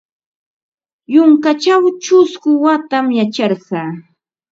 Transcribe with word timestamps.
Yunkaćhaw 1.13 1.83
ćhusku 2.03 2.49
watam 2.63 3.05
yacharqa. 3.17 3.81